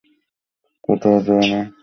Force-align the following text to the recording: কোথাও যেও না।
কোথাও 0.83 1.17
যেও 1.25 1.41
না। 1.51 1.59